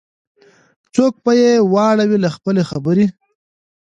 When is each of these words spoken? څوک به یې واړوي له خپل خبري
څوک 0.95 1.13
به 1.23 1.31
یې 1.41 1.51
واړوي 1.73 2.17
له 2.23 2.29
خپل 2.35 2.55
خبري 2.69 3.05